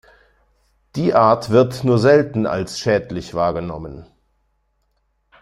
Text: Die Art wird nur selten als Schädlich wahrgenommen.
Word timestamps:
Die 0.95 1.13
Art 1.13 1.51
wird 1.51 1.83
nur 1.83 1.99
selten 1.99 2.47
als 2.47 2.79
Schädlich 2.79 3.35
wahrgenommen. 3.35 4.07